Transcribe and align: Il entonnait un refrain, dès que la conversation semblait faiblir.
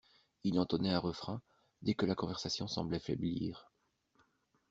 Il 0.43 0.59
entonnait 0.59 0.89
un 0.89 0.97
refrain, 0.97 1.43
dès 1.83 1.93
que 1.93 2.07
la 2.07 2.15
conversation 2.15 2.65
semblait 2.67 2.97
faiblir. 2.97 3.69